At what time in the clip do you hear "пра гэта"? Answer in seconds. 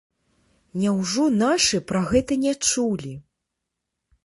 1.93-2.39